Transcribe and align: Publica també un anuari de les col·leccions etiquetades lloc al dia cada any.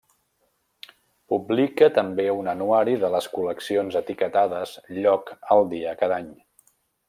Publica 1.33 1.89
també 1.97 2.25
un 2.37 2.49
anuari 2.55 2.97
de 3.03 3.13
les 3.17 3.29
col·leccions 3.35 3.99
etiquetades 4.03 4.73
lloc 4.99 5.31
al 5.59 5.63
dia 5.77 5.97
cada 6.05 6.23
any. 6.25 6.35